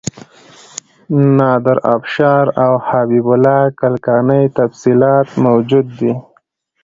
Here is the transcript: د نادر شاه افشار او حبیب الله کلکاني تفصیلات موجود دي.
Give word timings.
د 1.15 1.15
نادر 1.37 1.77
شاه 1.81 1.89
افشار 1.95 2.45
او 2.63 2.73
حبیب 2.87 3.27
الله 3.33 3.61
کلکاني 3.81 4.43
تفصیلات 4.59 5.27
موجود 5.45 5.87
دي. 5.99 6.13